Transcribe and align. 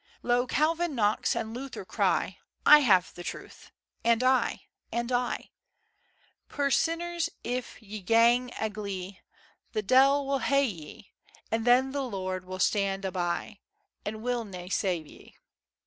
Lo! 0.23 0.47
Calvin, 0.47 0.95
Knox, 0.95 1.35
and 1.35 1.53
Luther, 1.53 1.85
cry 1.85 2.39
"I 2.65 2.79
have 2.79 3.13
the 3.13 3.23
Truth" 3.23 3.69
"and 4.03 4.23
I" 4.23 4.63
"and 4.91 5.11
I." 5.11 5.51
"Puir 6.49 6.71
sinners! 6.71 7.29
if 7.43 7.79
ye 7.83 8.01
gang 8.01 8.51
agley, 8.55 9.21
The 9.73 9.83
de'il 9.83 10.25
will 10.25 10.39
hae 10.39 10.65
ye, 10.65 11.11
And 11.51 11.65
then 11.65 11.91
the 11.91 12.01
Lord 12.01 12.45
will 12.45 12.57
stand 12.57 13.05
abeigh, 13.05 13.59
And 14.03 14.23
will 14.23 14.43
na 14.43 14.69
save 14.71 15.05
ye." 15.05 15.35